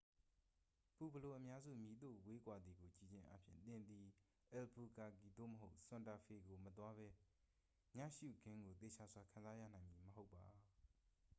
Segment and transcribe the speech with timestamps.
[0.95, 4.05] ပူဘလိုအများစု မည်သို့ဝေးကွာသည်ကို ကြည့်ခြင်းအားဖြင့် သင်သည်
[4.51, 7.07] အယ်လ်ဘူကာကီ သို့မဟုတ် ဆန်တာဖေကို မသွားပဲ
[7.97, 10.43] ညရှုခင်းကို သေချာစွာခံစားရနိုင်မည်မဟုတ်ပါ